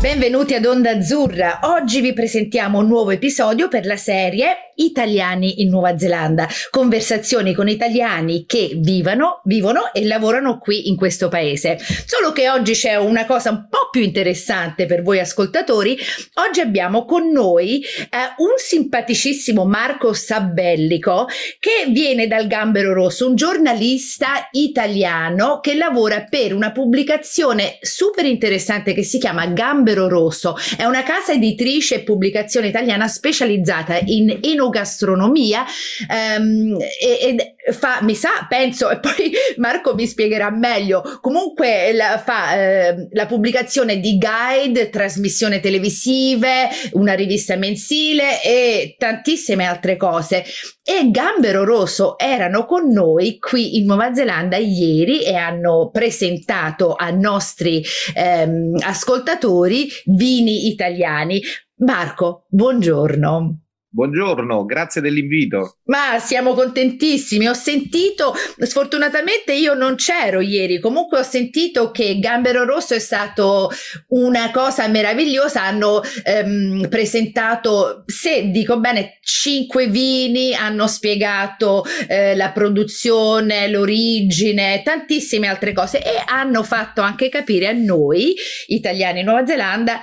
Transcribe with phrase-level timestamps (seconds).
[0.00, 1.58] Benvenuti ad Onda Azzurra.
[1.62, 6.46] Oggi vi presentiamo un nuovo episodio per la serie Italiani in Nuova Zelanda.
[6.70, 11.78] Conversazioni con italiani che vivono, vivono e lavorano qui in questo paese.
[12.06, 15.98] Solo che oggi c'è una cosa un po' più interessante per voi ascoltatori.
[16.34, 21.26] Oggi abbiamo con noi eh, un simpaticissimo Marco Sabellico
[21.58, 28.92] che viene dal Gambero Rosso, un giornalista italiano che lavora per una pubblicazione super interessante
[28.92, 30.54] che si chiama Gambero Albero Rosso.
[30.76, 35.64] È una casa editrice e pubblicazione italiana specializzata in enogastronomia
[36.08, 42.18] ehm, e, e fa, mi sa, penso, e poi Marco mi spiegherà meglio, comunque la,
[42.18, 50.44] fa eh, la pubblicazione di guide, trasmissioni televisive, una rivista mensile e tantissime altre cose.
[50.82, 57.18] E Gambero Rosso erano con noi qui in Nuova Zelanda ieri e hanno presentato ai
[57.18, 61.42] nostri ehm, ascoltatori vini italiani.
[61.80, 63.67] Marco, buongiorno.
[63.90, 65.78] Buongiorno, grazie dell'invito.
[65.84, 67.48] Ma siamo contentissimi.
[67.48, 73.70] Ho sentito, sfortunatamente io non c'ero ieri, comunque ho sentito che Gambero Rosso è stato
[74.08, 75.62] una cosa meravigliosa.
[75.62, 85.48] Hanno ehm, presentato, se dico bene, cinque vini, hanno spiegato eh, la produzione, l'origine, tantissime
[85.48, 88.34] altre cose e hanno fatto anche capire a noi,
[88.66, 89.98] italiani in Nuova Zelanda,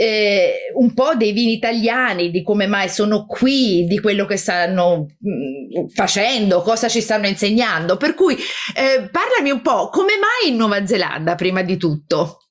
[0.00, 5.06] eh, un po' dei vini italiani, di come mai sono qui, di quello che stanno
[5.18, 7.96] mh, mm, facendo, cosa ci stanno insegnando.
[7.96, 12.44] Per cui eh, parlami un po', come mai in Nuova Zelanda prima di tutto?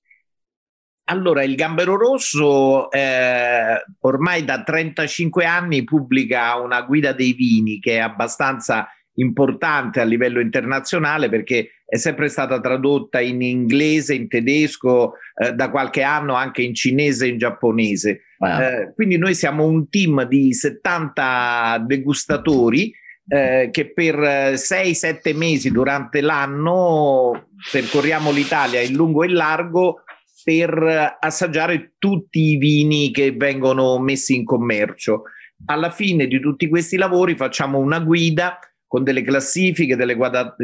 [1.06, 7.94] Allora, il Gambero Rosso eh, ormai da 35 anni pubblica una guida dei vini che
[7.94, 15.14] è abbastanza importante a livello internazionale perché è sempre stata tradotta in inglese, in tedesco,
[15.36, 18.24] eh, da qualche anno anche in cinese e in giapponese.
[18.40, 18.59] Wow.
[18.59, 22.94] Eh, quindi noi siamo un team di 70 degustatori
[23.30, 30.02] eh, che per 6-7 mesi durante l'anno percorriamo l'Italia in lungo e in largo
[30.44, 35.24] per assaggiare tutti i vini che vengono messi in commercio.
[35.66, 40.18] Alla fine di tutti questi lavori facciamo una guida con delle classifiche, delle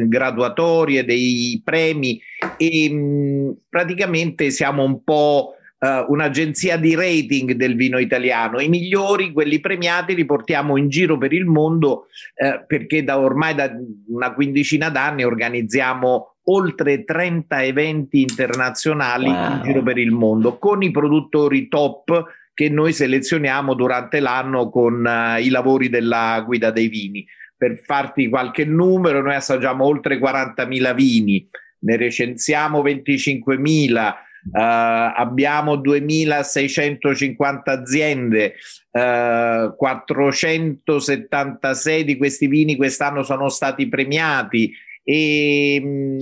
[0.08, 2.20] graduatorie, dei premi
[2.58, 8.60] e mh, praticamente siamo un po' uh, un'agenzia di rating del vino italiano.
[8.60, 13.54] I migliori, quelli premiati, li portiamo in giro per il mondo uh, perché da ormai
[13.54, 13.70] da
[14.08, 19.52] una quindicina d'anni organizziamo oltre 30 eventi internazionali wow.
[19.52, 25.06] in giro per il mondo con i produttori top che noi selezioniamo durante l'anno con
[25.06, 27.26] uh, i lavori della guida dei vini
[27.64, 31.48] per farti qualche numero, noi assaggiamo oltre 40.000 vini,
[31.80, 34.14] ne recensiamo 25.000,
[34.46, 38.56] Uh, abbiamo 2650 aziende,
[38.92, 44.70] uh, 476 di questi vini quest'anno sono stati premiati
[45.02, 46.20] e, mm,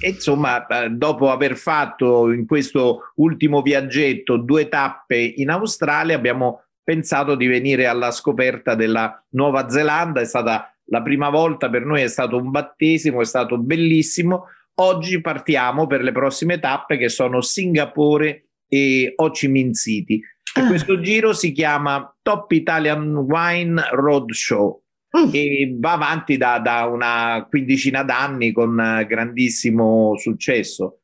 [0.00, 7.34] e, insomma dopo aver fatto in questo ultimo viaggetto due tappe in Australia abbiamo pensato
[7.34, 12.08] di venire alla scoperta della Nuova Zelanda, è stata la prima volta per noi, è
[12.08, 14.46] stato un battesimo, è stato bellissimo.
[14.76, 20.18] Oggi partiamo per le prossime tappe che sono Singapore e Ho Chi Minh City.
[20.54, 20.66] E ah.
[20.66, 24.82] questo giro si chiama Top Italian Wine Roadshow
[25.18, 25.28] mm.
[25.30, 31.02] e va avanti da, da una quindicina d'anni con grandissimo successo.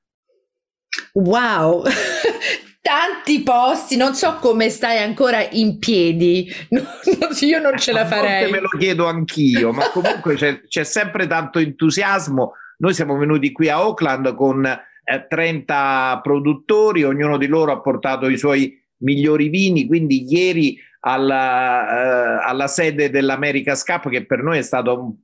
[1.13, 1.83] Wow,
[2.85, 6.53] tanti posti, non so come stai ancora in piedi,
[7.41, 8.51] io non ce la farei.
[8.51, 12.53] me lo chiedo anch'io, ma comunque c'è, c'è, sempre tanto entusiasmo.
[12.77, 18.29] Noi siamo venuti qui a Auckland con eh, 30 produttori, ognuno di loro ha portato
[18.29, 24.59] i suoi migliori vini, quindi ieri alla, eh, alla sede dell'America Cup, che per noi
[24.59, 25.15] è stato un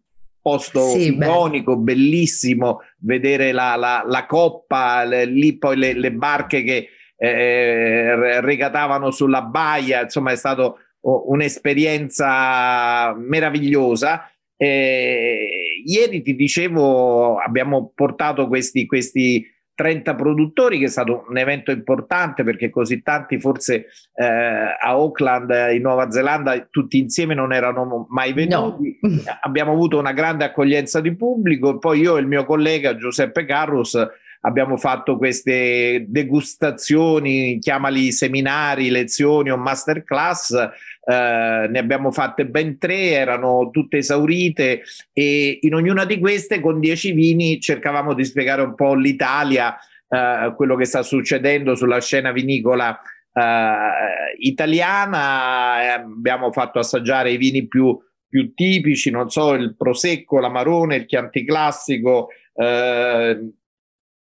[0.41, 6.63] posto sì, iconico, bellissimo, vedere la, la, la coppa, le, lì poi le, le barche
[6.63, 6.89] che
[7.23, 10.73] eh, regatavano sulla baia, insomma è stata
[11.03, 14.27] un'esperienza meravigliosa.
[14.57, 21.71] Eh, ieri ti dicevo, abbiamo portato questi, questi 30 produttori, che è stato un evento
[21.71, 28.07] importante perché così tanti forse eh, a Auckland, in Nuova Zelanda, tutti insieme non erano
[28.09, 28.99] mai venuti.
[29.03, 29.11] No.
[29.43, 31.79] Abbiamo avuto una grande accoglienza di pubblico.
[31.79, 34.09] Poi io e il mio collega Giuseppe Carrus
[34.41, 43.11] abbiamo fatto queste degustazioni, chiamali seminari, lezioni o masterclass, eh, ne abbiamo fatte ben tre,
[43.11, 44.83] erano tutte esaurite
[45.13, 49.77] e in ognuna di queste con dieci vini cercavamo di spiegare un po' l'Italia,
[50.09, 52.99] eh, quello che sta succedendo sulla scena vinicola
[53.33, 57.99] eh, italiana, eh, abbiamo fatto assaggiare i vini più,
[58.29, 63.53] più, tipici, non so, il Prosecco, l'Amarone, il Chianti Classico, eh,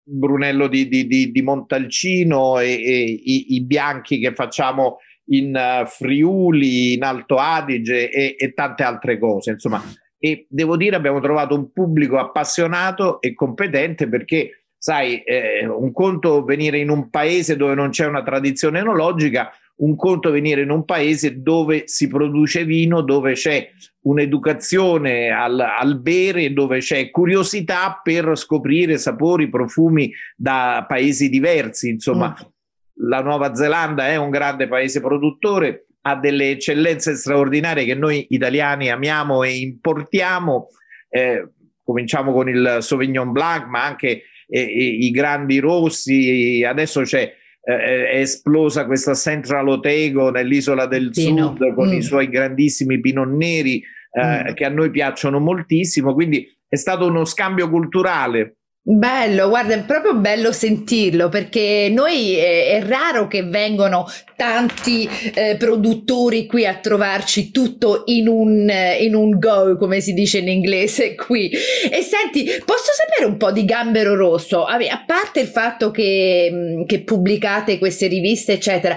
[0.10, 5.86] Brunello di, di, di, di Montalcino e, e i, i, bianchi che facciamo in uh,
[5.86, 9.52] Friuli, in Alto Adige e, e, tante altre cose.
[9.52, 9.84] Insomma,
[10.18, 16.44] e devo dire abbiamo trovato un pubblico appassionato e competente perché sai, eh, un conto
[16.44, 20.86] venire in un paese dove non c'è una tradizione enologica, un conto venire in un
[20.86, 23.70] paese dove si produce vino, dove c'è
[24.02, 31.90] un'educazione al, al bere, dove c'è curiosità per scoprire sapori, profumi da paesi diversi.
[31.90, 33.08] Insomma, mm.
[33.08, 38.90] la Nuova Zelanda è un grande paese produttore, ha delle eccellenze straordinarie che noi italiani
[38.90, 40.70] amiamo e importiamo.
[41.10, 41.50] Eh,
[41.84, 47.34] cominciamo con il Sauvignon Blanc, ma anche e, e, i grandi rossi, adesso c'è eh,
[47.76, 51.56] è esplosa questa Central Otego nell'isola del Pino.
[51.58, 51.94] Sud con mm.
[51.94, 54.54] i suoi grandissimi pinot neri eh, mm.
[54.54, 58.56] che a noi piacciono moltissimo, quindi è stato uno scambio culturale
[58.90, 65.58] Bello, guarda, è proprio bello sentirlo perché noi è, è raro che vengono tanti eh,
[65.58, 71.16] produttori qui a trovarci tutto in un, in un go, come si dice in inglese
[71.20, 71.50] qui.
[71.50, 74.64] E senti, posso sapere un po' di Gambero Rosso?
[74.64, 78.96] A parte il fatto che, che pubblicate queste riviste, eccetera,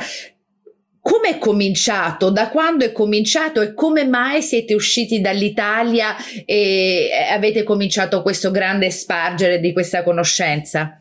[1.02, 2.31] come è cominciato?
[2.31, 6.14] Da quando è cominciato e come mai siete usciti dall'Italia
[6.44, 11.00] e avete cominciato questo grande spargere di questa conoscenza?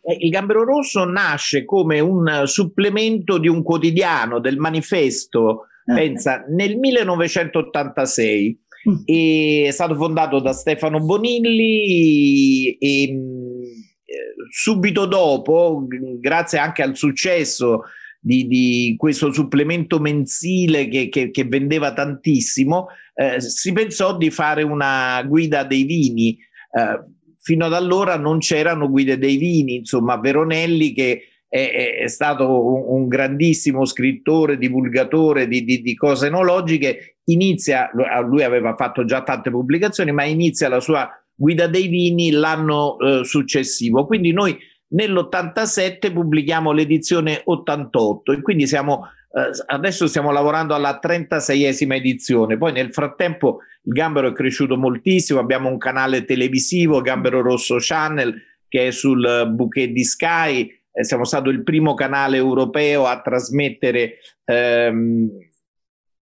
[0.00, 5.94] Eh, il Gambero Rosso nasce come un supplemento di un quotidiano, del manifesto, ah.
[5.94, 8.62] pensa, nel 1986.
[8.86, 9.64] Mm.
[9.66, 15.86] è stato fondato da Stefano Bonilli e mm, eh, subito dopo,
[16.20, 17.84] grazie anche al successo
[18.24, 24.62] di, di questo supplemento mensile che, che, che vendeva tantissimo, eh, si pensò di fare
[24.62, 26.30] una guida dei vini.
[26.30, 27.00] Eh,
[27.38, 33.02] fino ad allora non c'erano guide dei vini, insomma Veronelli che è, è stato un,
[33.02, 37.90] un, grandissimo scrittore, divulgatore di, di, di cose enologiche, inizia,
[38.26, 43.24] lui aveva fatto già tante pubblicazioni, ma inizia la sua guida dei vini l'anno eh,
[43.24, 44.06] successivo.
[44.06, 44.56] Quindi noi
[44.88, 52.58] nell'87 pubblichiamo l'edizione 88 e quindi siamo, eh, adesso stiamo lavorando alla 36esima edizione.
[52.58, 58.34] Poi nel frattempo il Gambero è cresciuto moltissimo, abbiamo un canale televisivo, Gambero Rosso Channel,
[58.68, 64.18] che è sul bouquet di Sky, eh, siamo stato il primo canale europeo a trasmettere
[64.44, 65.28] ehm,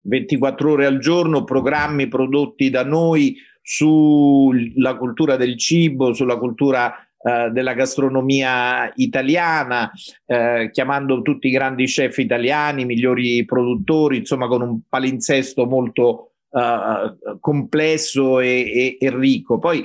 [0.03, 7.51] 24 ore al giorno programmi prodotti da noi sulla cultura del cibo, sulla cultura eh,
[7.51, 9.91] della gastronomia italiana,
[10.27, 17.39] eh, chiamando tutti i grandi chef italiani, migliori produttori, insomma con un palinsesto molto eh,
[17.41, 19.59] complesso e, e, e ricco.
[19.59, 19.85] Poi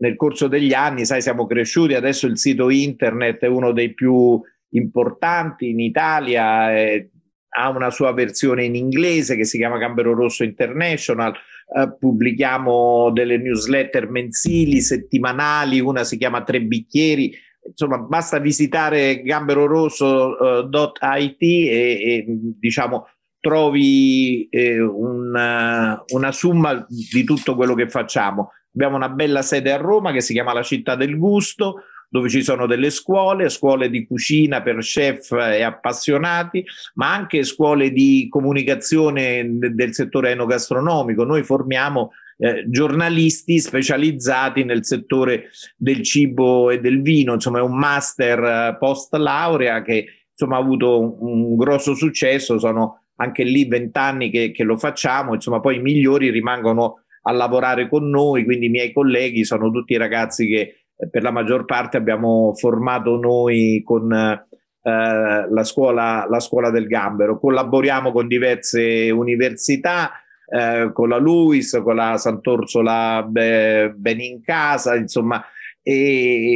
[0.00, 4.40] nel corso degli anni, sai, siamo cresciuti, adesso il sito internet è uno dei più
[4.70, 7.10] importanti in Italia, eh,
[7.52, 11.34] ha una sua versione in inglese che si chiama Gambero Rosso International,
[11.72, 17.32] eh, pubblichiamo delle newsletter mensili, settimanali, una si chiama Tre Bicchieri,
[17.66, 22.24] insomma basta visitare gamberorosso.it e, e
[22.58, 23.06] diciamo
[23.40, 28.50] trovi eh, una, una somma di tutto quello che facciamo.
[28.74, 32.42] Abbiamo una bella sede a Roma che si chiama la Città del Gusto, dove ci
[32.42, 36.64] sono delle scuole, scuole di cucina per chef e appassionati,
[36.94, 41.22] ma anche scuole di comunicazione del settore enogastronomico.
[41.22, 47.78] Noi formiamo eh, giornalisti specializzati nel settore del cibo e del vino, insomma è un
[47.78, 54.30] master eh, post laurea che insomma ha avuto un, grosso successo, sono anche lì vent'anni
[54.30, 58.70] che, che lo facciamo, insomma poi i migliori rimangono a lavorare con noi, quindi i
[58.70, 65.46] miei colleghi sono tutti ragazzi che per la maggior parte abbiamo formato noi con eh,
[65.48, 67.38] la, scuola, la scuola del Gambero.
[67.38, 70.12] Collaboriamo con diverse università,
[70.46, 75.42] eh, con la LUIS, con la Sant'Orsola Benincasa, insomma,
[75.82, 76.54] e,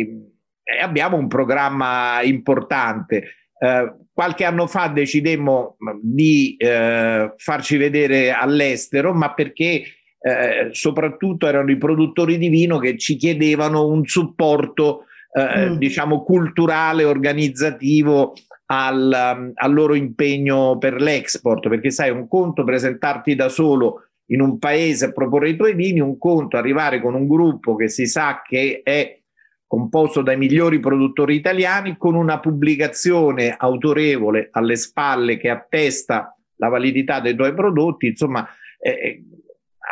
[0.63, 3.25] e, abbiamo un programma importante.
[3.59, 9.85] Eh, qualche anno fa decidemmo di eh, farci vedere all'estero, ma perché
[10.27, 15.77] eh, soprattutto erano i produttori di vino che ci chiedevano un supporto eh, mm.
[15.77, 18.33] diciamo, culturale, organizzativo
[18.67, 24.59] al, al, loro impegno per l'export, perché sai, un conto presentarti da solo in un
[24.59, 28.41] paese a proporre i tuoi vini, un conto arrivare con un gruppo che si sa
[28.43, 29.21] che è
[29.67, 37.21] composto dai migliori produttori italiani, con una pubblicazione autorevole alle spalle che attesta la validità
[37.21, 39.23] dei tuoi prodotti, insomma, eh,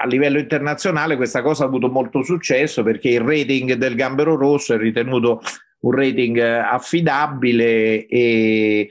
[0.01, 4.75] a livello internazionale questa cosa ha avuto molto successo perché il rating del gambero rosso
[4.75, 5.41] è ritenuto
[5.81, 8.91] un rating eh, affidabile e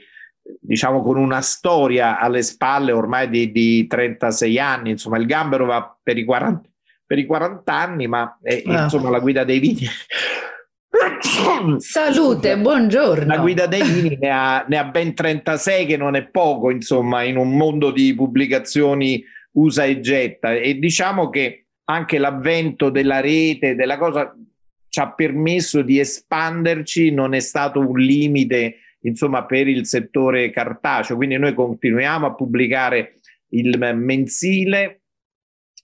[0.60, 5.96] diciamo con una storia alle spalle ormai di, di 36 anni, insomma il gambero va
[6.02, 6.68] per i 40,
[7.06, 8.84] per i 40 anni, ma eh, ah.
[8.84, 9.86] insomma la guida dei vini
[11.78, 13.26] Salute, buongiorno.
[13.26, 17.22] La guida dei vini ne ha, ne ha, ben 36, che non è poco, insomma,
[17.22, 20.54] in un mondo di pubblicazioni usa e getta.
[20.54, 24.34] E diciamo che anche l'avvento della rete, della cosa,
[24.88, 31.16] ci ha permesso di espanderci, non è stato un limite, insomma, per il settore cartaceo.
[31.16, 33.14] Quindi noi continuiamo a pubblicare
[33.50, 35.02] il mensile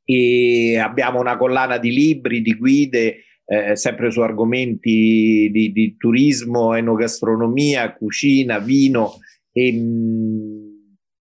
[0.05, 6.75] e abbiamo una collana di libri, di guide eh, sempre su argomenti di, di, turismo,
[6.75, 9.19] enogastronomia, cucina, vino
[9.53, 10.79] e, mh, mm,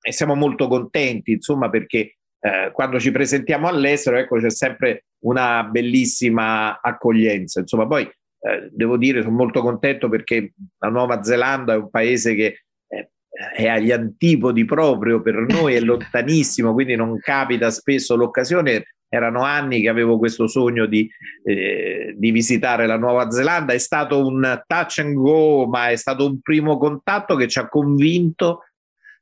[0.01, 5.63] e siamo molto contenti, insomma, perché eh, quando ci presentiamo all'estero, ecco, c'è sempre una
[5.63, 7.59] bellissima accoglienza.
[7.59, 12.35] Insomma, poi eh, devo dire, sono molto contento perché la Nuova Zelanda è un paese
[12.35, 13.09] che eh,
[13.55, 19.81] è agli antipodi proprio per noi, è lontanissimo, quindi non capita spesso l'occasione erano anni
[19.81, 21.09] che avevo questo sogno di,
[21.43, 23.73] eh, di, visitare la Nuova Zelanda.
[23.73, 27.69] È stato un touch and go, ma è stato un primo contatto che ci ha
[27.69, 28.63] convinto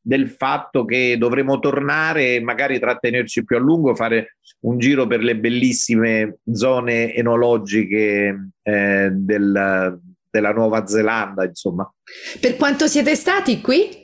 [0.07, 5.21] del fatto che dovremo tornare e magari trattenerci più a lungo, fare un giro per
[5.21, 11.43] le bellissime zone enologiche eh, del, della Nuova Zelanda.
[11.43, 11.91] Insomma.
[12.39, 14.03] Per quanto siete stati qui?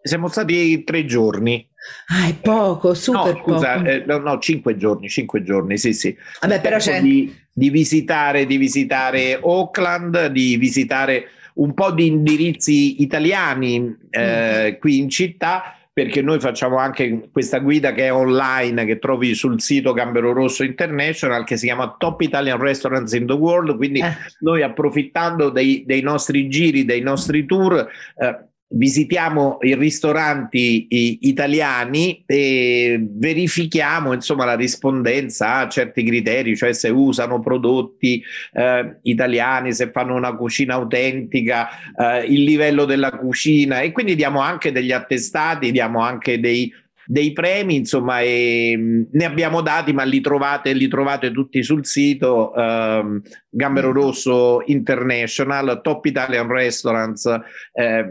[0.00, 1.68] Siamo stati tre giorni.
[2.06, 3.88] Ah, è poco, super no, scusa, poco.
[3.88, 6.16] Eh, no, no, cinque giorni, cinque giorni, sì, sì.
[6.40, 7.00] Vabbè, però c'è...
[7.00, 14.80] Di, di, visitare, di visitare Auckland, di visitare un po' di indirizzi italiani eh, mm.
[14.80, 19.60] qui in città, perché noi facciamo anche questa guida che è online, che trovi sul
[19.60, 24.14] sito Gambero Rosso International, che si chiama Top Italian Restaurants in the World, quindi eh.
[24.40, 30.86] noi approfittando dei, dei, nostri giri, dei nostri tour, eh, visitiamo i ristoranti
[31.20, 38.22] italiani e verifichiamo insomma la rispondenza a certi criteri, cioè se usano prodotti
[38.52, 44.40] eh, italiani, se fanno una cucina autentica, eh, il livello della cucina e quindi diamo
[44.40, 46.70] anche degli attestati, diamo anche dei,
[47.06, 51.86] dei premi, insomma, e mm, ne abbiamo dati, ma li trovate, li trovate tutti sul
[51.86, 57.24] sito um, Gambero Rosso International, Top Italian Restaurants.
[57.72, 58.04] Eh,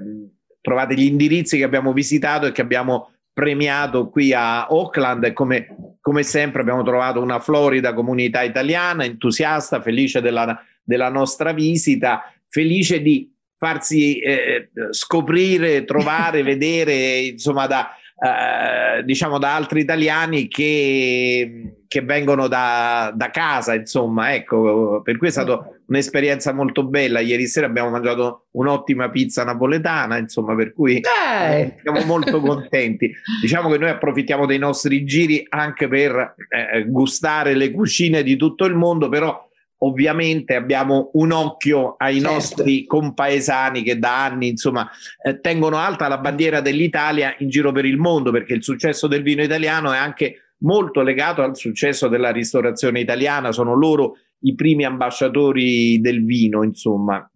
[0.68, 5.24] trovate gli indirizzi che abbiamo visitato e che abbiamo premiato qui a Auckland.
[5.24, 11.54] E come, come sempre abbiamo trovato una florida comunità italiana entusiasta, felice della, della nostra
[11.54, 20.50] visita, felice di farsi eh, scoprire, trovare, vedere insomma da, eh, diciamo da altri italiani
[20.50, 27.20] che, che vengono da, da, casa, insomma, ecco, per cui è stata un'esperienza molto bella.
[27.20, 33.12] Ieri sera abbiamo mangiato un'ottima pizza napoletana, insomma, per cui eh, siamo molto contenti.
[33.42, 38.66] Diciamo che noi approfittiamo dei nostri giri anche per eh, gustare le cucine di tutto
[38.66, 39.46] il mondo, però
[39.80, 42.32] ovviamente abbiamo un occhio ai certo.
[42.32, 44.90] nostri compaesani che da anni insomma
[45.22, 49.22] eh, tengono alta la bandiera dell'Italia in giro per il mondo perché il successo del
[49.22, 54.86] vino italiano è anche molto legato al successo della ristorazione italiana sono loro i primi
[54.86, 57.30] ambasciatori del vino, insomma.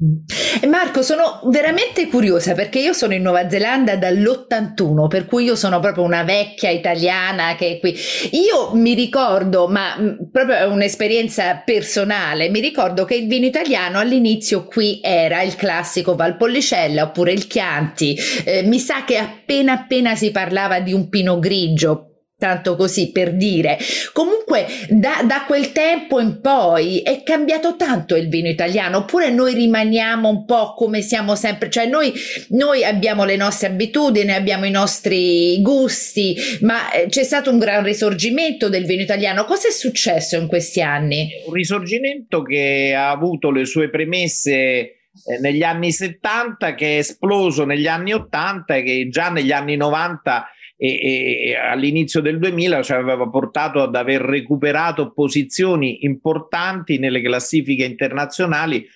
[0.67, 5.79] Marco, sono veramente curiosa perché io sono in Nuova Zelanda dall'81, per cui io sono
[5.79, 7.95] proprio una vecchia italiana che è qui.
[8.31, 9.95] Io mi ricordo, ma
[10.31, 16.15] proprio è un'esperienza personale, mi ricordo che il vino italiano all'inizio qui era il classico
[16.15, 18.15] Valpolicella oppure il Chianti.
[18.45, 22.10] Eh, mi sa che appena appena si parlava di un pino grigio,
[22.41, 23.77] tanto così per dire.
[24.13, 29.53] Comunque da, da, quel tempo in poi è cambiato tanto il vino italiano, oppure noi
[29.53, 32.11] rimaniamo un po' come siamo sempre, cioè noi,
[32.49, 37.83] noi abbiamo le nostre abitudini, abbiamo i nostri gusti, ma eh, c'è stato un gran
[37.83, 39.45] risorgimento del vino italiano.
[39.45, 41.29] Cosa è successo in questi anni?
[41.45, 44.95] Un risorgimento che ha avuto le sue premesse eh,
[45.39, 50.47] negli anni 70, che è esploso negli anni 80 e che già negli anni 90
[50.83, 57.85] e, e all'inizio del 2000 ci aveva portato ad aver recuperato posizioni importanti nelle classifiche
[57.85, 58.87] internazionali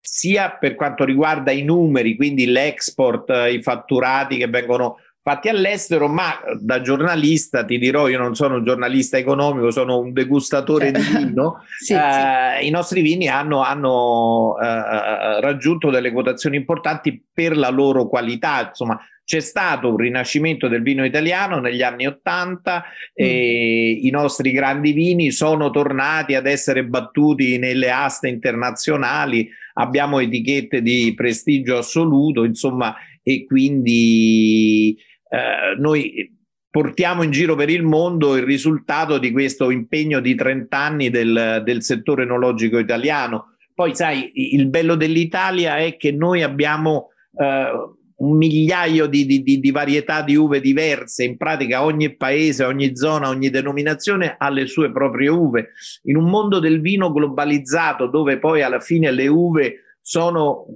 [0.00, 6.40] sia per quanto riguarda i numeri, quindi l'export, i fatturati che vengono fatti all'estero, ma
[6.58, 11.62] da giornalista ti dirò, io non sono un giornalista economico, sono un degustatore di vino,
[11.78, 12.66] sì, eh, sì.
[12.66, 18.98] i nostri vini hanno, hanno eh, raggiunto delle quotazioni importanti per la loro qualità, insomma
[19.30, 22.82] c'è stato un rinascimento del vino italiano negli anni Ottanta
[23.14, 24.04] e mm.
[24.04, 31.14] i nostri grandi vini sono tornati ad essere battuti nelle aste internazionali, abbiamo etichette di
[31.14, 34.96] prestigio assoluto, insomma, e quindi
[35.28, 36.36] eh, noi
[36.68, 41.62] portiamo in giro per il mondo il risultato di questo impegno di 30 anni del,
[41.64, 43.54] del settore enologico italiano.
[43.72, 49.70] Poi sai, il bello dell'Italia è che noi abbiamo eh, un migliaio di, di, di,
[49.70, 54.92] varietà di uve diverse, in pratica ogni paese, ogni zona, ogni denominazione ha le sue
[54.92, 55.70] proprie uve.
[56.04, 60.66] In un mondo del vino globalizzato dove poi alla fine le uve sono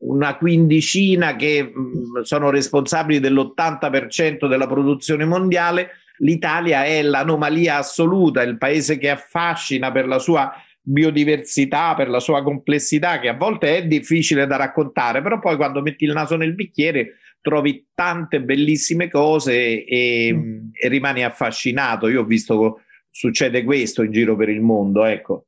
[0.00, 8.58] una quindicina che mm, sono responsabili dell'80% della produzione mondiale, l'Italia è l'anomalia assoluta, il
[8.58, 10.52] paese che affascina per la sua
[10.90, 15.82] biodiversità, per la sua complessità, che a volte è difficile da raccontare, però poi quando
[15.82, 20.68] metti il naso nel bicchiere trovi tante bellissime cose e, mm.
[20.72, 22.08] e rimani affascinato.
[22.08, 22.80] Io ho visto
[23.10, 25.47] succede questo in giro per il mondo, ecco.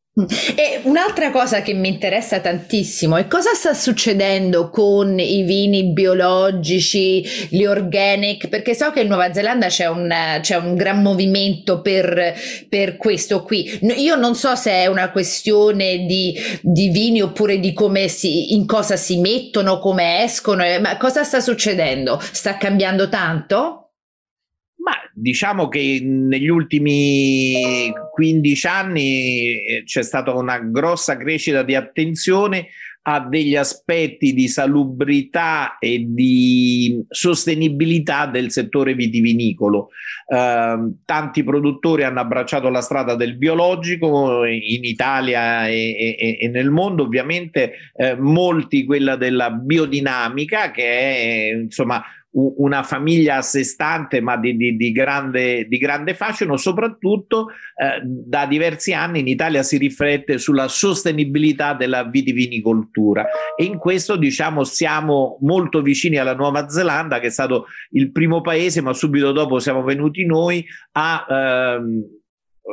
[0.55, 7.25] E un'altra cosa che mi interessa tantissimo è cosa sta succedendo con i vini biologici,
[7.49, 12.35] gli organic, perché so che in Nuova Zelanda c'è un, c'è un gran movimento per,
[12.69, 13.79] per, questo qui.
[13.97, 18.67] Io non so se è una questione di, di vini oppure di come si, in
[18.67, 22.21] cosa si mettono, come escono, eh, ma cosa sta succedendo?
[22.33, 23.80] Sta cambiando tanto?
[24.83, 32.69] Ma diciamo che negli ultimi 15 anni eh, c'è stata una grossa crescita di attenzione
[33.03, 39.89] a degli aspetti di salubrità e di sostenibilità del settore vitivinicolo.
[40.27, 46.71] Eh, tanti produttori hanno abbracciato la strada del biologico in Italia e, e, e nel
[46.71, 54.21] mondo, ovviamente eh, molti quella della biodinamica che è insomma una famiglia a sé stante
[54.21, 59.63] ma di, di, di, grande, di grande fascino, soprattutto eh, da diversi anni in Italia
[59.63, 63.27] si riflette sulla sostenibilità della vitivinicoltura.
[63.57, 68.41] E in questo diciamo siamo molto vicini alla Nuova Zelanda che è stato il primo
[68.41, 72.20] paese ma subito dopo siamo venuti noi a ehm,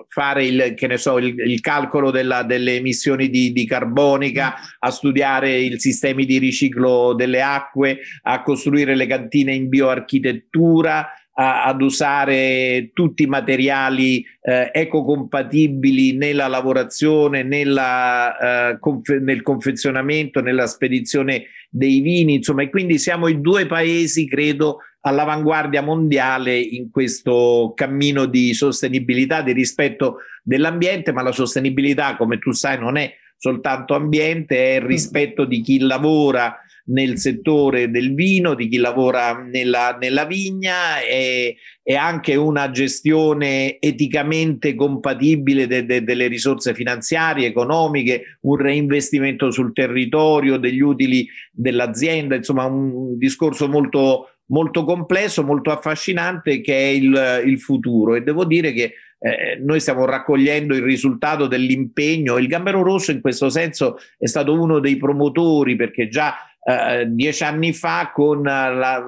[0.08, 5.80] fare il, so, il, il calcolo della, delle emissioni di, di, carbonica, a studiare i
[5.80, 13.24] sistemi di riciclo delle acque, a costruire le cantine in bioarchitettura, a, ad usare tutti
[13.24, 22.36] i materiali eh, ecocompatibili nella lavorazione, nella, eh, conf- nel confezionamento, nella spedizione dei vini,
[22.36, 29.42] insomma, e quindi siamo i due paesi, credo, all'avanguardia mondiale in questo cammino di sostenibilità,
[29.42, 34.84] di rispetto dell'ambiente, ma la sostenibilità, come tu sai, non è soltanto ambiente, è il
[34.84, 34.88] mm.
[34.88, 36.58] rispetto di chi lavora
[36.90, 43.78] nel settore del vino, di chi lavora nella, nella vigna e, e, anche una gestione
[43.80, 52.36] eticamente compatibile de, de, delle risorse finanziarie, economiche, un reinvestimento sul territorio, degli utili dell'azienda,
[52.36, 58.46] insomma un discorso molto molto complesso, molto affascinante che è il, il futuro e devo
[58.46, 62.38] dire che eh, noi stiamo raccogliendo il risultato dell'impegno.
[62.38, 67.44] Il Gambero Rosso in questo senso è stato uno dei promotori perché già eh, dieci
[67.44, 69.04] anni fa con la,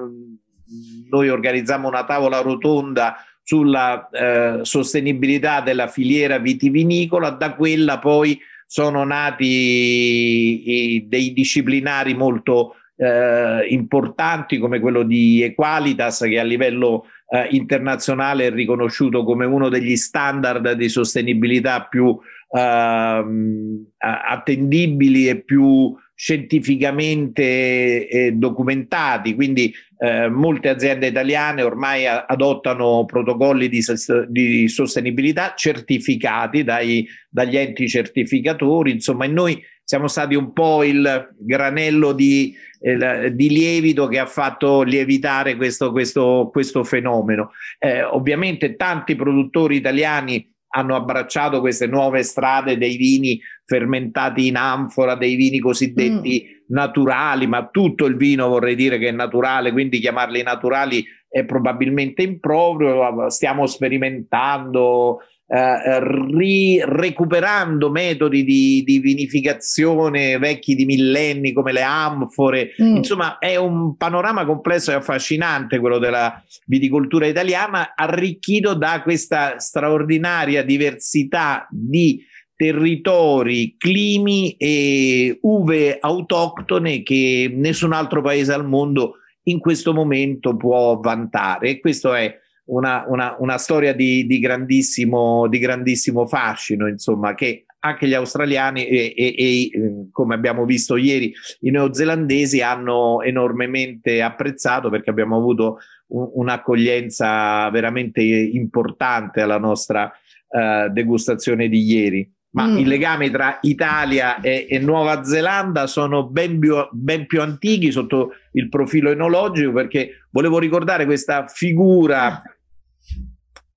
[1.10, 9.02] noi organizzammo una tavola rotonda sulla eh, sostenibilità della filiera vitivinicola, da quella poi sono
[9.02, 18.46] nati dei disciplinari molto eh, importanti come quello di Equalitas che a livello eh, internazionale
[18.46, 22.14] è riconosciuto come uno degli standard di sostenibilità più
[22.50, 33.06] ehm, attendibili e più scientificamente eh, documentati, quindi eh, molte aziende italiane ormai a- adottano
[33.06, 33.82] protocolli di,
[34.28, 41.34] di sostenibilità certificati dai, dagli enti certificatori, insomma, e noi siamo stati un po' il
[41.36, 47.50] granello di, eh, di lievito che ha fatto lievitare questo, questo, questo fenomeno.
[47.76, 55.16] Eh, ovviamente tanti produttori italiani hanno abbracciato queste nuove strade dei vini fermentati in anfora,
[55.16, 56.72] dei vini cosiddetti mm.
[56.72, 62.22] naturali, ma tutto il vino vorrei dire che è naturale, quindi chiamarli naturali è probabilmente
[62.22, 65.18] improprio, stiamo sperimentando
[65.52, 72.70] ri- recuperando metodi di, di, vinificazione vecchi di millenni come le anfore.
[72.80, 72.96] Mm.
[72.96, 80.62] Insomma, è un panorama complesso e affascinante quello della viticoltura italiana, arricchito da questa straordinaria
[80.62, 89.92] diversità di territori, climi e uve autoctone che nessun altro paese al mondo in questo
[89.92, 91.70] momento può vantare.
[91.70, 92.38] E questo è
[92.70, 98.86] una, una, una storia di, di, grandissimo, di grandissimo fascino, insomma, che anche gli australiani
[98.86, 99.70] e, e, e,
[100.12, 105.78] come abbiamo visto ieri i neozelandesi hanno enormemente apprezzato perché abbiamo avuto
[106.08, 110.12] un, un'accoglienza veramente importante alla nostra
[110.48, 112.30] uh, degustazione di ieri.
[112.52, 112.78] Ma mm.
[112.78, 118.32] i legami tra Italia e, e Nuova Zelanda sono ben più, ben più, antichi sotto
[118.52, 122.42] il profilo enologico perché volevo ricordare questa figura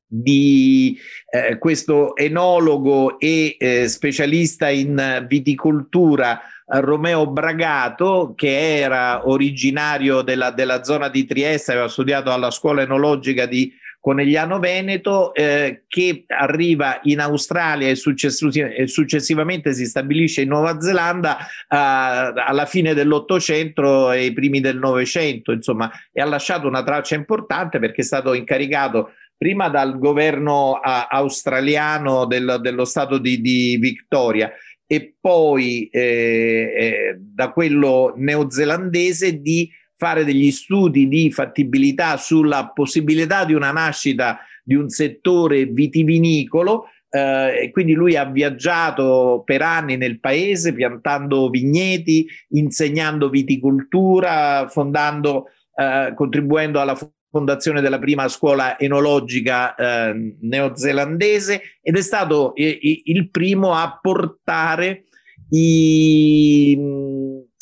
[0.08, 0.96] di
[1.30, 10.84] eh, questo enologo e eh, specialista in viticoltura Romeo Bragato, che era originario della, della,
[10.84, 13.74] zona di Trieste, aveva studiato alla scuola enologica di
[14.04, 21.38] Conegliano Veneto, eh, che arriva in Australia e, successiv- successivamente si stabilisce in Nuova Zelanda
[21.38, 27.16] eh, alla fine dell'Ottocento e i primi del Novecento, insomma, e ha lasciato una traccia
[27.16, 33.78] importante perché è stato incaricato prima dal governo uh, australiano del, dello stato di, di,
[33.78, 34.52] Victoria
[34.86, 39.72] e poi eh, eh, da quello neozelandese di
[40.04, 47.70] fare degli studi di fattibilità sulla possibilità di una nascita di un settore vitivinicolo eh,
[47.72, 56.82] quindi lui ha viaggiato per anni nel paese piantando vigneti, insegnando viticoltura, fondando, eh, contribuendo
[56.82, 56.98] alla
[57.30, 65.04] fondazione della prima scuola enologica eh, neozelandese ed è stato eh, il primo a portare
[65.50, 66.76] i,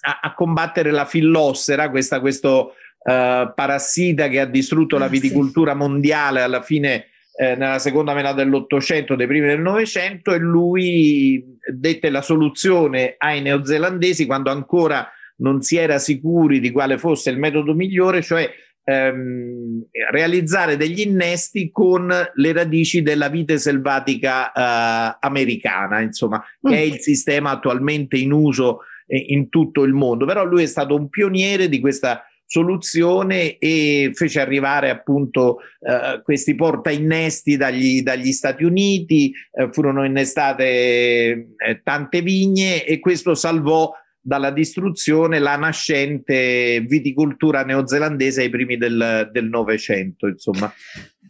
[0.02, 5.72] a, a, combattere la fillossera, questa, questo uh, parassita che ha distrutto ah, la viticoltura
[5.72, 5.78] sì.
[5.78, 7.06] mondiale alla fine
[7.42, 13.42] eh, nella seconda metà dell'Ottocento, dei primi del Novecento, e lui dette la soluzione ai
[13.42, 18.48] neozelandesi quando ancora non si era sicuri di quale fosse il metodo migliore, cioè
[18.84, 26.80] ehm, realizzare degli innesti con le radici della vite selvatica eh, americana, insomma, che è
[26.80, 28.82] il sistema attualmente in uso
[29.18, 30.26] in tutto il mondo.
[30.26, 36.54] Però lui è stato un pioniere di questa soluzione e fece arrivare appunto eh, questi
[36.54, 43.94] porta innesti dagli, dagli Stati Uniti, eh, furono innestate eh, tante vigne e questo salvò
[44.20, 50.72] dalla distruzione la nascente viticoltura neozelandese ai primi del Novecento, insomma.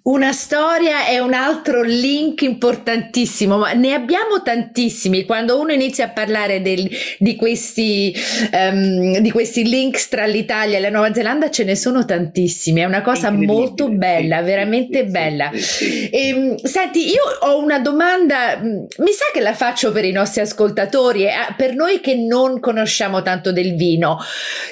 [0.03, 5.25] Una storia è un altro link importantissimo, ma ne abbiamo tantissimi.
[5.25, 8.11] Quando uno inizia a parlare del, di, questi,
[8.51, 12.81] um, di questi links tra l'Italia e la Nuova Zelanda, ce ne sono tantissimi.
[12.81, 15.51] È una cosa molto bella, veramente bella.
[15.51, 20.11] E, ehm, senti, io ho una domanda, mm, mi sa che la faccio per i
[20.11, 24.17] nostri ascoltatori, eh, per noi che non conosciamo tanto del vino.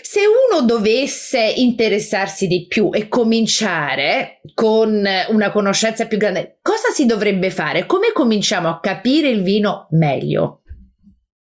[0.02, 7.06] Se uno dovesse interessarsi di più e cominciare con una conoscenza più grande, cosa si
[7.06, 7.86] dovrebbe fare?
[7.86, 10.62] Come cominciamo a capire il vino meglio?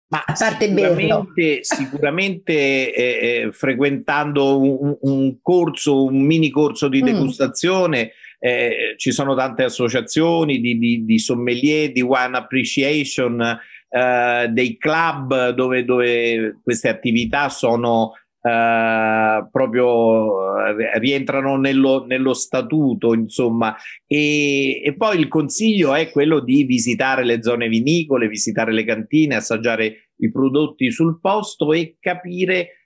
[0.10, 7.02] Ma a parte sicuramente, sicuramente eh, eh, frequentando un, un, corso, un mini corso di
[7.02, 7.06] mm.
[7.06, 8.40] degustazione, mm.
[8.40, 13.60] eh, ci sono tante associazioni di, di, di sommelier, di wine appreciation,
[13.90, 23.14] eh, dei club dove, dove queste attività sono Uh, proprio eh, rientrano nello, nello statuto,
[23.14, 28.86] insomma, e, e, poi il consiglio è quello di visitare le zone vinicole, visitare le
[28.86, 32.78] cantine, assaggiare i prodotti sul posto e capire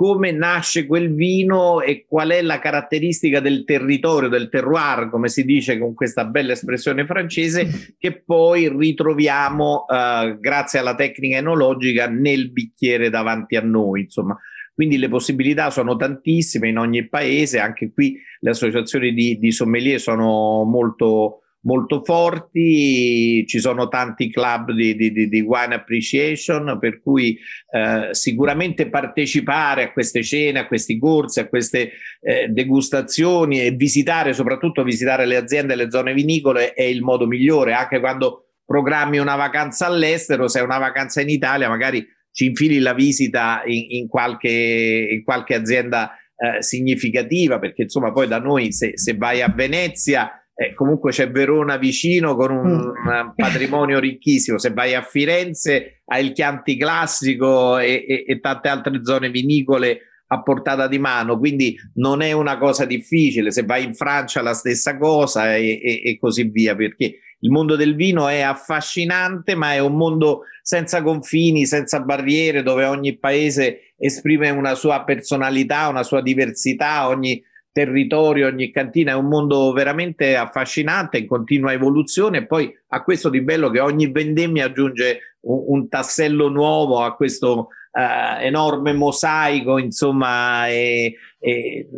[0.00, 5.44] come nasce quel vino e qual è la caratteristica del territorio, del terroir, come si
[5.44, 12.50] dice con questa bella espressione francese, che poi ritroviamo uh, grazie alla tecnica enologica nel
[12.50, 14.38] bicchiere davanti a noi, insomma.
[14.80, 20.00] Quindi le possibilità sono tantissime in ogni paese, anche qui le associazioni di, di sommelier
[20.00, 27.38] sono molto, molto forti, ci sono tanti club di, di, di wine appreciation, per cui
[27.70, 31.90] eh, sicuramente partecipare a queste cene, a questi corsi, a queste
[32.22, 37.26] eh, degustazioni e visitare, soprattutto visitare le aziende e le zone vinicole è il modo
[37.26, 42.46] migliore, anche quando programmi una vacanza all'estero, se è una vacanza in Italia magari ci
[42.46, 48.38] infili la visita in, in, qualche, in qualche, azienda eh, significativa, perché insomma poi da
[48.38, 53.06] noi se, se vai a Venezia eh, comunque c'è Verona vicino con un, mm.
[53.06, 58.68] un, patrimonio ricchissimo, se vai a Firenze hai il Chianti classico e, e, e tante
[58.68, 60.00] altre zone vinicole
[60.32, 64.52] a portata di mano, quindi non è una cosa difficile, se vai in Francia la
[64.52, 69.72] stessa cosa e, e, e, così via, perché il mondo del vino è affascinante, ma
[69.72, 76.02] è un mondo senza confini, senza barriere, dove ogni paese esprime una sua personalità, una
[76.02, 79.12] sua diversità, ogni territorio, ogni cantina.
[79.12, 82.38] È un mondo veramente affascinante, in continua evoluzione.
[82.38, 87.14] E poi a questo di bello che ogni vendemmia aggiunge un, un tassello nuovo a
[87.14, 91.88] questo uh, enorme mosaico, insomma, e, e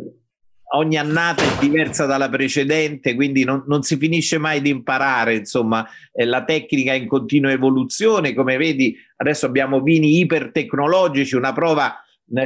[0.75, 5.87] ogni annata è diversa dalla precedente, quindi non, non si finisce mai di imparare, insomma,
[6.11, 11.97] eh, la tecnica è in continua evoluzione, come vedi adesso abbiamo vini ipertecnologici, una prova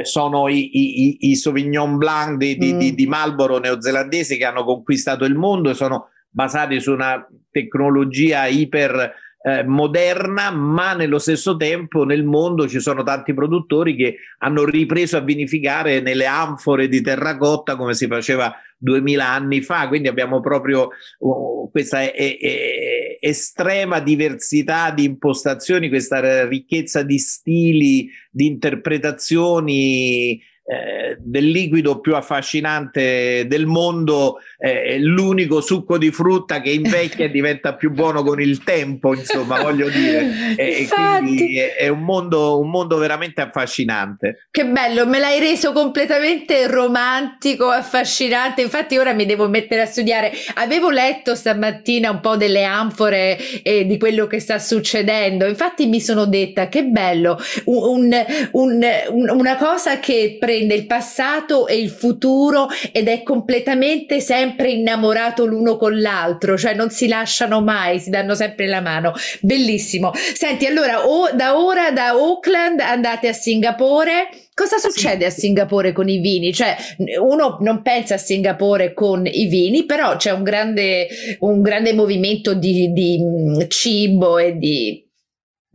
[0.02, 2.78] sono i, i, i Sauvignon Blanc di, di, mm.
[2.78, 8.48] di, di Marlboro neozelandesi che hanno conquistato il mondo e sono basati su una tecnologia
[8.48, 14.65] iper eh, moderna, ma nello stesso tempo nel mondo ci sono tanti produttori che hanno
[14.65, 20.39] ripreso a vinificare nelle anfore di terracotta come si faceva duemila anni fa, quindi abbiamo
[20.39, 30.39] proprio uh, questa è, è, estrema diversità di impostazioni, questa ricchezza di stili, di interpretazioni
[30.69, 37.30] eh, del liquido più affascinante del mondo, eh, l'unico succo di frutta che invecchia e
[37.30, 40.56] diventa più buono con il tempo, insomma, voglio dire.
[40.58, 44.48] E, quindi è, è un, mondo, un mondo veramente affascinante.
[44.50, 48.62] Che bello, me l'hai reso completamente romantico, affascinante.
[48.62, 50.32] Infatti, ora mi devo mettere a studiare.
[50.56, 55.46] Avevo letto stamattina un po' delle anfore e di quello che sta succedendo.
[55.46, 58.10] Infatti, mi sono detta che bello, un,
[58.52, 64.46] un, un, una cosa che prende il passato e il futuro ed è completamente sempre
[64.56, 69.14] innamorato l'uno con l'altro, cioè non si lasciano mai, si danno sempre la mano.
[69.42, 70.12] Bellissimo.
[70.14, 74.30] Senti, allora o, da ora da Auckland andate a Singapore.
[74.54, 76.52] Cosa succede a Singapore con i vini?
[76.52, 76.76] Cioè,
[77.22, 81.08] uno non pensa a Singapore con i vini, però c'è un grande,
[81.40, 85.06] un grande movimento di, di mm, cibo e di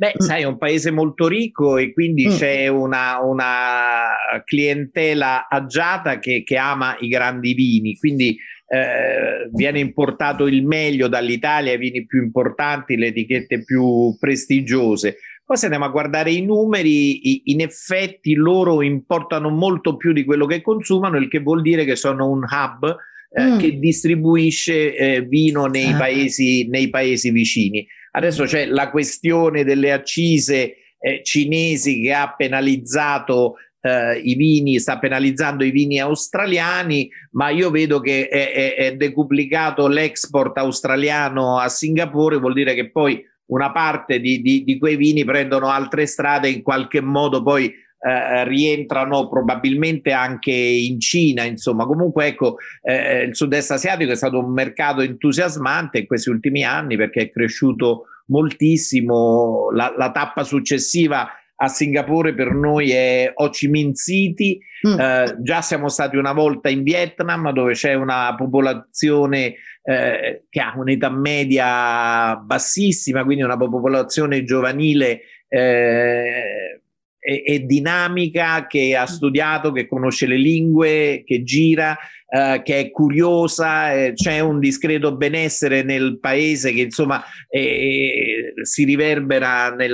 [0.02, 0.26] Beh, mm.
[0.26, 2.36] sai, è un paese molto ricco e quindi mm.
[2.36, 8.36] c'è una, una, clientela agiata che, che, ama i grandi vini, quindi
[8.72, 15.18] eh, viene importato il meglio dall'Italia, i vini più importanti, le etichette più prestigiose.
[15.44, 20.46] Poi se andiamo a guardare i numeri, in effetti loro importano molto più di quello
[20.46, 22.96] che consumano, il che vuol dire che sono un hub
[23.28, 23.58] eh, mm.
[23.58, 25.98] che distribuisce eh, vino nei, ah.
[25.98, 27.86] paesi, nei paesi vicini.
[28.12, 34.98] Adesso c'è la questione delle accise eh, cinesi che ha penalizzato eh, i vini, sta
[34.98, 41.68] penalizzando i vini australiani, ma io vedo che è, è, è decuplicato l'export australiano a
[41.68, 46.48] Singapore, vuol dire che poi una parte di, di, di quei vini prendono altre strade
[46.48, 53.36] in qualche modo poi eh, rientrano probabilmente anche in Cina, insomma, comunque ecco, eh, il
[53.36, 59.70] sud-est asiatico è stato un mercato entusiasmante in questi ultimi anni perché è cresciuto moltissimo,
[59.72, 61.28] la, la tappa successiva
[61.62, 64.98] a Singapore per noi è Ho Chi Minh City, mm.
[64.98, 70.74] eh, già siamo stati una volta in Vietnam dove c'è una popolazione eh, che ha
[70.76, 76.81] un'età media bassissima, quindi una popolazione giovanile eh,
[77.22, 79.06] è, è, dinamica, che ha mm.
[79.06, 81.96] studiato, che conosce le lingue, che gira,
[82.28, 88.82] eh, che è curiosa, eh, c'è un discreto benessere nel paese che insomma eh, si
[88.84, 89.90] riverbera nei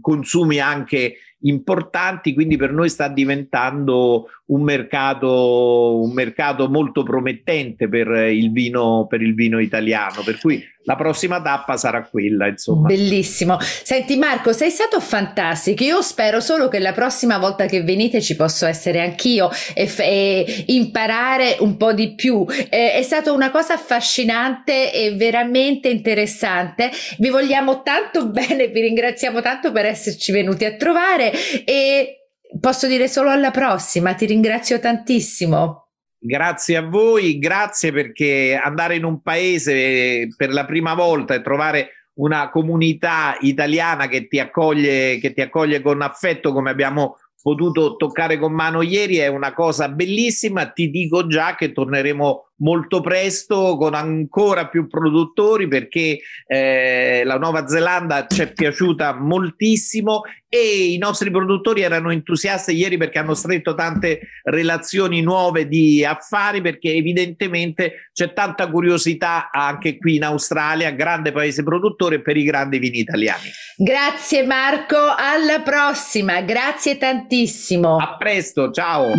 [0.00, 8.08] consumi anche importanti, quindi per noi sta diventando un mercato, un mercato molto promettente per
[8.08, 12.88] il, vino, per il vino italiano, per cui la prossima tappa sarà quella, insomma.
[12.88, 13.58] Bellissimo.
[13.60, 15.84] Senti Marco, sei stato fantastico.
[15.84, 20.00] Io spero solo che la prossima volta che venite ci posso essere anch'io e, f-
[20.00, 22.46] e imparare un po' di più.
[22.70, 26.90] Eh, è stata una cosa affascinante e veramente interessante.
[27.18, 31.32] Vi vogliamo tanto bene, vi ringraziamo tanto per esserci venuti a trovare
[31.66, 32.17] e
[32.60, 34.14] posso dire solo alla prossima.
[34.14, 35.88] Ti ringrazio tantissimo.
[36.20, 41.90] Grazie a voi, grazie perché andare in un paese per la prima volta e trovare
[42.14, 48.36] una comunità italiana che ti accoglie, che ti accoglie con affetto come abbiamo potuto toccare
[48.36, 50.70] con mano ieri è una cosa bellissima.
[50.70, 57.66] Ti dico già che torneremo molto presto con ancora più produttori perché eh, la Nuova
[57.66, 63.74] Zelanda ci è piaciuta moltissimo e i nostri produttori erano entusiasti ieri perché hanno stretto
[63.74, 71.32] tante relazioni nuove di affari perché evidentemente c'è tanta curiosità anche qui in Australia, grande
[71.32, 73.50] paese produttore per i grandi vini italiani.
[73.76, 77.96] Grazie Marco, alla prossima, grazie tantissimo.
[77.96, 79.12] A presto, ciao.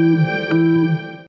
[0.00, 0.29] Thank you.